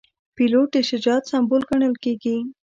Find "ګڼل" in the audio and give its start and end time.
1.69-1.93